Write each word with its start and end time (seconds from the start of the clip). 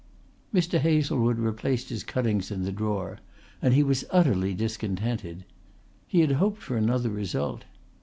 Mr. 0.51 0.79
Hazlewood 0.79 1.37
replaced 1.37 1.89
his 1.89 2.03
cuttings 2.03 2.49
in 2.49 2.63
the 2.63 2.71
drawer; 2.71 3.19
and 3.61 3.75
he 3.75 3.83
was 3.83 4.03
utterly 4.09 4.51
discontented. 4.55 5.45
He 6.07 6.21
had 6.21 6.31
hoped 6.31 6.63
for 6.63 6.75
another 6.75 7.11
result. 7.11 7.65